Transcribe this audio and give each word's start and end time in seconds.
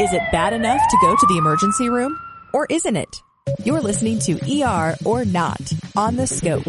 Is 0.00 0.12
it 0.12 0.22
bad 0.30 0.52
enough 0.52 0.80
to 0.90 0.98
go 1.02 1.16
to 1.16 1.26
the 1.26 1.38
emergency 1.38 1.88
room? 1.88 2.16
Or 2.52 2.68
isn't 2.70 2.94
it? 2.94 3.20
You're 3.64 3.80
listening 3.80 4.20
to 4.20 4.62
ER 4.62 4.94
or 5.04 5.24
Not 5.24 5.72
on 5.96 6.14
the 6.14 6.24
Scope. 6.28 6.62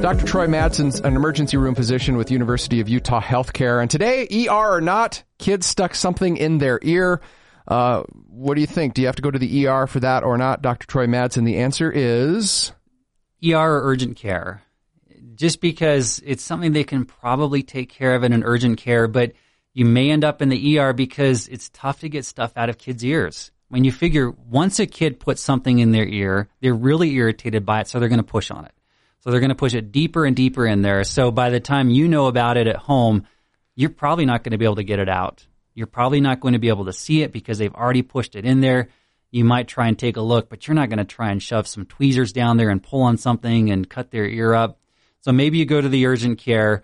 Dr. 0.00 0.24
Troy 0.24 0.46
Madsen's 0.46 1.00
an 1.00 1.16
emergency 1.16 1.56
room 1.56 1.74
physician 1.74 2.16
with 2.16 2.30
University 2.30 2.78
of 2.78 2.88
Utah 2.88 3.20
Healthcare. 3.20 3.82
And 3.82 3.90
today, 3.90 4.28
ER 4.48 4.76
or 4.76 4.80
not, 4.80 5.24
kids 5.38 5.66
stuck 5.66 5.96
something 5.96 6.36
in 6.36 6.58
their 6.58 6.78
ear. 6.80 7.20
Uh, 7.66 8.04
what 8.28 8.54
do 8.54 8.60
you 8.60 8.68
think? 8.68 8.94
Do 8.94 9.00
you 9.00 9.08
have 9.08 9.16
to 9.16 9.22
go 9.22 9.30
to 9.32 9.38
the 9.38 9.66
ER 9.66 9.88
for 9.88 9.98
that 9.98 10.22
or 10.22 10.38
not? 10.38 10.62
Dr. 10.62 10.86
Troy 10.86 11.08
Madsen, 11.08 11.44
the 11.44 11.58
answer 11.58 11.90
is 11.90 12.70
ER 13.44 13.56
or 13.56 13.90
urgent 13.90 14.16
care. 14.16 14.62
Just 15.34 15.60
because 15.60 16.22
it's 16.24 16.44
something 16.44 16.70
they 16.70 16.84
can 16.84 17.04
probably 17.04 17.64
take 17.64 17.88
care 17.88 18.14
of 18.14 18.22
in 18.22 18.32
an 18.32 18.44
urgent 18.44 18.78
care, 18.78 19.08
but 19.08 19.32
you 19.74 19.84
may 19.84 20.10
end 20.10 20.24
up 20.24 20.42
in 20.42 20.48
the 20.48 20.78
ER 20.78 20.92
because 20.92 21.48
it's 21.48 21.70
tough 21.70 22.00
to 22.00 22.08
get 22.08 22.24
stuff 22.24 22.52
out 22.56 22.68
of 22.68 22.78
kids' 22.78 23.04
ears. 23.04 23.50
When 23.68 23.84
you 23.84 23.92
figure 23.92 24.30
once 24.30 24.78
a 24.78 24.86
kid 24.86 25.18
puts 25.18 25.40
something 25.40 25.78
in 25.78 25.92
their 25.92 26.06
ear, 26.06 26.48
they're 26.60 26.74
really 26.74 27.14
irritated 27.14 27.64
by 27.64 27.80
it, 27.80 27.88
so 27.88 27.98
they're 27.98 28.10
going 28.10 28.18
to 28.18 28.22
push 28.22 28.50
on 28.50 28.66
it. 28.66 28.72
So 29.20 29.30
they're 29.30 29.40
going 29.40 29.50
to 29.50 29.54
push 29.54 29.74
it 29.74 29.92
deeper 29.92 30.26
and 30.26 30.36
deeper 30.36 30.66
in 30.66 30.82
there. 30.82 31.04
So 31.04 31.30
by 31.30 31.50
the 31.50 31.60
time 31.60 31.88
you 31.88 32.08
know 32.08 32.26
about 32.26 32.56
it 32.56 32.66
at 32.66 32.76
home, 32.76 33.26
you're 33.74 33.90
probably 33.90 34.26
not 34.26 34.42
going 34.42 34.52
to 34.52 34.58
be 34.58 34.64
able 34.64 34.76
to 34.76 34.84
get 34.84 34.98
it 34.98 35.08
out. 35.08 35.46
You're 35.74 35.86
probably 35.86 36.20
not 36.20 36.40
going 36.40 36.52
to 36.52 36.58
be 36.58 36.68
able 36.68 36.84
to 36.86 36.92
see 36.92 37.22
it 37.22 37.32
because 37.32 37.56
they've 37.56 37.74
already 37.74 38.02
pushed 38.02 38.36
it 38.36 38.44
in 38.44 38.60
there. 38.60 38.88
You 39.30 39.44
might 39.44 39.68
try 39.68 39.88
and 39.88 39.98
take 39.98 40.18
a 40.18 40.20
look, 40.20 40.50
but 40.50 40.66
you're 40.66 40.74
not 40.74 40.90
going 40.90 40.98
to 40.98 41.04
try 41.04 41.30
and 41.30 41.42
shove 41.42 41.66
some 41.66 41.86
tweezers 41.86 42.34
down 42.34 42.58
there 42.58 42.68
and 42.68 42.82
pull 42.82 43.02
on 43.02 43.16
something 43.16 43.70
and 43.70 43.88
cut 43.88 44.10
their 44.10 44.26
ear 44.26 44.52
up. 44.52 44.78
So 45.20 45.32
maybe 45.32 45.56
you 45.56 45.64
go 45.64 45.80
to 45.80 45.88
the 45.88 46.04
urgent 46.06 46.38
care. 46.38 46.82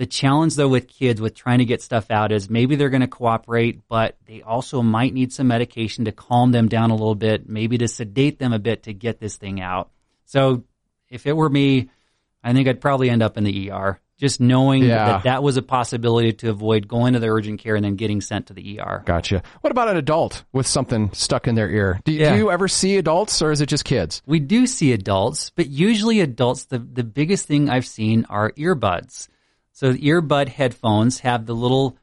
The 0.00 0.06
challenge 0.06 0.56
though 0.56 0.66
with 0.68 0.88
kids 0.88 1.20
with 1.20 1.34
trying 1.34 1.58
to 1.58 1.66
get 1.66 1.82
stuff 1.82 2.10
out 2.10 2.32
is 2.32 2.48
maybe 2.48 2.74
they're 2.74 2.88
going 2.88 3.02
to 3.02 3.06
cooperate, 3.06 3.82
but 3.86 4.16
they 4.24 4.40
also 4.40 4.80
might 4.80 5.12
need 5.12 5.30
some 5.30 5.48
medication 5.48 6.06
to 6.06 6.12
calm 6.12 6.52
them 6.52 6.68
down 6.70 6.88
a 6.90 6.94
little 6.94 7.14
bit, 7.14 7.50
maybe 7.50 7.76
to 7.76 7.86
sedate 7.86 8.38
them 8.38 8.54
a 8.54 8.58
bit 8.58 8.84
to 8.84 8.94
get 8.94 9.20
this 9.20 9.36
thing 9.36 9.60
out. 9.60 9.90
So 10.24 10.64
if 11.10 11.26
it 11.26 11.36
were 11.36 11.50
me, 11.50 11.90
I 12.42 12.54
think 12.54 12.66
I'd 12.66 12.80
probably 12.80 13.10
end 13.10 13.22
up 13.22 13.36
in 13.36 13.44
the 13.44 13.70
ER. 13.70 14.00
Just 14.16 14.40
knowing 14.40 14.84
Yeah. 14.84 15.04
that 15.06 15.24
that 15.24 15.42
was 15.42 15.58
a 15.58 15.62
possibility 15.62 16.32
to 16.32 16.48
avoid 16.48 16.88
going 16.88 17.12
to 17.12 17.18
the 17.20 17.28
urgent 17.28 17.60
care 17.60 17.74
and 17.76 17.84
then 17.84 17.96
getting 17.96 18.22
sent 18.22 18.46
to 18.46 18.54
the 18.54 18.80
ER. 18.80 19.02
gotcha. 19.04 19.42
What 19.60 19.70
about 19.70 19.88
an 19.90 19.98
adult 19.98 20.44
with 20.50 20.66
something 20.66 21.10
stuck 21.12 21.46
in 21.46 21.56
their 21.56 21.68
ear? 21.68 22.00
Do, 22.04 22.12
Yeah. 22.12 22.32
do 22.32 22.38
you 22.38 22.50
ever 22.50 22.68
see 22.68 22.96
adults 22.96 23.42
or 23.42 23.50
is 23.50 23.60
it 23.60 23.66
just 23.66 23.84
kids? 23.84 24.22
We 24.24 24.40
do 24.40 24.66
see 24.66 24.92
adults, 24.92 25.50
but 25.54 25.66
usually 25.68 26.20
adults, 26.20 26.64
the, 26.64 26.78
the 26.78 27.04
biggest 27.04 27.44
thing 27.46 27.68
I've 27.68 27.86
seen 27.86 28.24
are 28.30 28.52
earbuds. 28.52 29.28
So 29.72 29.92
the 29.92 30.00
earbud 30.00 30.48
headphones 30.48 31.20
have 31.20 31.46
the 31.46 31.54
little 31.54 31.96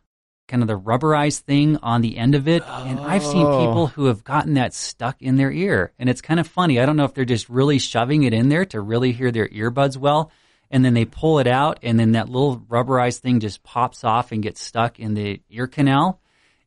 kind 0.48 0.64
of 0.64 0.68
the 0.68 0.80
rubberized 0.80 1.40
thing 1.42 1.78
on 1.78 2.02
the 2.02 2.18
end 2.18 2.34
of 2.34 2.48
it. 2.48 2.64
And 2.68 3.00
I've 3.00 3.24
seen 3.24 3.46
Oh. 3.46 3.68
people 3.68 3.88
who 3.88 4.06
have 4.06 4.24
gotten 4.24 4.54
that 4.54 4.74
stuck 4.74 5.22
in 5.22 5.36
their 5.36 5.52
ear. 5.52 5.92
And 6.00 6.10
it's 6.10 6.22
kind 6.22 6.40
of 6.40 6.48
funny. 6.48 6.80
I 6.80 6.86
don't 6.86 6.96
know 6.96 7.04
if 7.04 7.14
they're 7.14 7.26
just 7.26 7.50
really 7.50 7.80
shoving 7.80 8.24
it 8.24 8.34
in 8.34 8.50
there 8.50 8.66
to 8.66 8.80
really 8.80 9.12
hear 9.12 9.32
their 9.32 9.50
earbuds 9.50 9.98
well. 9.98 10.32
And 10.72 10.84
then 10.84 10.94
they 10.94 11.06
pull 11.06 11.40
it 11.40 11.48
out 11.48 11.80
and 11.84 12.00
then 12.00 12.14
that 12.14 12.30
little 12.30 12.60
rubberized 12.60 13.20
thing 13.20 13.40
just 13.40 13.64
pops 13.64 14.04
off 14.04 14.32
and 14.32 14.44
gets 14.44 14.62
stuck 14.62 15.00
in 15.00 15.14
the 15.14 15.42
ear 15.50 15.68
canal. 15.68 16.22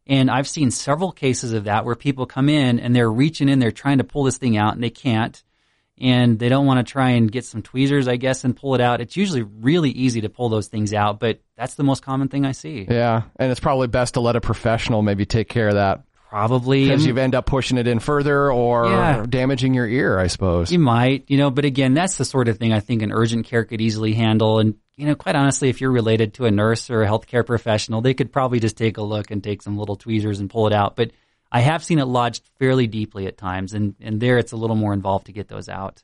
And 0.06 0.30
I've 0.30 0.48
seen 0.48 0.70
several 0.70 1.12
cases 1.12 1.52
of 1.52 1.64
that 1.64 1.84
where 1.84 1.94
people 1.94 2.26
come 2.26 2.48
in 2.48 2.80
and 2.80 2.94
they're 2.96 3.10
reaching 3.12 3.48
in, 3.48 3.58
they're 3.58 3.70
trying 3.70 3.98
to 3.98 4.04
pull 4.04 4.24
this 4.24 4.38
thing 4.38 4.56
out 4.56 4.74
and 4.74 4.82
they 4.82 4.90
can't. 4.90 5.42
And 6.00 6.38
they 6.38 6.48
don't 6.48 6.64
want 6.64 6.84
to 6.86 6.90
try 6.90 7.10
and 7.10 7.30
get 7.30 7.44
some 7.44 7.60
tweezers, 7.60 8.08
I 8.08 8.16
guess, 8.16 8.42
and 8.44 8.56
pull 8.56 8.74
it 8.74 8.80
out. 8.80 9.00
It's 9.02 9.16
usually 9.16 9.42
really 9.42 9.90
easy 9.90 10.22
to 10.22 10.30
pull 10.30 10.48
those 10.48 10.68
things 10.68 10.94
out, 10.94 11.20
but 11.20 11.40
that's 11.56 11.74
the 11.74 11.84
most 11.84 12.02
common 12.02 12.28
thing 12.28 12.46
I 12.46 12.52
see. 12.52 12.86
Yeah. 12.88 13.22
And 13.36 13.50
it's 13.50 13.60
probably 13.60 13.86
best 13.88 14.14
to 14.14 14.20
let 14.20 14.34
a 14.34 14.40
professional 14.40 15.02
maybe 15.02 15.26
take 15.26 15.48
care 15.50 15.68
of 15.68 15.74
that 15.74 16.04
Probably. 16.30 16.84
because 16.84 17.04
you 17.04 17.16
end 17.18 17.34
up 17.34 17.44
pushing 17.44 17.76
it 17.76 17.86
in 17.86 17.98
further 17.98 18.50
or 18.50 18.86
Yeah. 18.86 19.26
damaging 19.28 19.74
your 19.74 19.86
ear, 19.86 20.18
I 20.18 20.28
suppose. 20.28 20.72
You 20.72 20.78
might, 20.78 21.24
you 21.28 21.36
know, 21.36 21.50
but 21.50 21.66
again, 21.66 21.92
that's 21.92 22.16
the 22.16 22.24
sort 22.24 22.48
of 22.48 22.56
thing 22.56 22.72
I 22.72 22.80
think 22.80 23.02
an 23.02 23.12
urgent 23.12 23.44
care 23.46 23.64
could 23.64 23.82
easily 23.82 24.14
handle. 24.14 24.58
And, 24.58 24.76
you 24.96 25.06
know, 25.06 25.14
quite 25.14 25.36
honestly, 25.36 25.68
if 25.68 25.82
you're 25.82 25.90
related 25.92 26.32
to 26.34 26.46
a 26.46 26.50
nurse 26.50 26.88
or 26.88 27.02
a 27.02 27.06
healthcare 27.08 27.44
professional, 27.44 28.00
they 28.00 28.14
could 28.14 28.32
probably 28.32 28.58
just 28.60 28.78
take 28.78 28.96
a 28.96 29.02
look 29.02 29.30
and 29.30 29.44
take 29.44 29.60
some 29.60 29.76
little 29.76 29.96
tweezers 29.96 30.40
and 30.40 30.48
pull 30.48 30.66
it 30.66 30.72
out. 30.72 30.96
But 30.96 31.10
I 31.52 31.60
have 31.60 31.82
seen 31.82 31.98
it 31.98 32.04
lodged 32.04 32.42
fairly 32.58 32.86
deeply 32.86 33.26
at 33.26 33.36
times, 33.36 33.74
and, 33.74 33.94
and 34.00 34.20
there 34.20 34.38
it's 34.38 34.52
a 34.52 34.56
little 34.56 34.76
more 34.76 34.92
involved 34.92 35.26
to 35.26 35.32
get 35.32 35.48
those 35.48 35.68
out. 35.68 36.02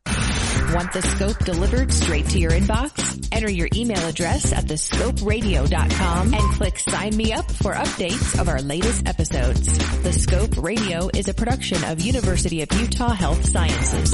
Want 0.73 0.93
the 0.93 1.03
scope 1.03 1.39
delivered 1.45 1.93
straight 1.93 2.29
to 2.31 2.41
your 2.41 2.51
inbox? 2.51 3.29
Enter 3.31 3.51
your 3.51 3.69
email 3.75 4.05
address 4.09 4.53
at 4.53 4.65
thescoperadio.com 4.65 6.35
and 6.35 6.53
click 6.55 6.79
sign 6.79 7.17
me 7.17 7.33
up 7.33 7.49
for 7.51 7.73
updates 7.75 8.39
of 8.41 8.49
our 8.49 8.61
latest 8.61 9.07
episodes. 9.07 9.79
The 10.03 10.13
Scope 10.13 10.57
Radio 10.57 11.09
is 11.15 11.29
a 11.29 11.35
production 11.35 11.85
of 11.85 12.01
University 12.01 12.63
of 12.63 12.73
Utah 12.73 13.13
Health 13.13 13.45
Sciences. 13.49 14.13